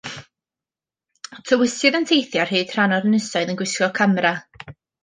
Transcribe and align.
Tywysydd 1.49 1.99
yn 2.01 2.09
teithio 2.13 2.43
ar 2.47 2.55
hyd 2.55 2.75
rhan 2.79 2.99
o'r 2.99 3.07
Ynysoedd 3.13 3.55
yn 3.57 3.63
gwisgo 3.63 3.93
camera. 4.03 4.37